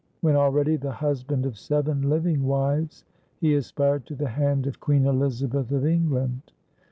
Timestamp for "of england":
5.71-6.53